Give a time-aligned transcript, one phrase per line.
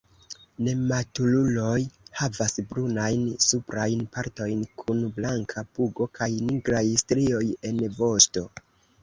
[0.67, 1.81] Nematuruloj
[2.21, 8.47] havas brunajn suprajn partojn, kun blanka pugo kaj nigraj strioj en vosto.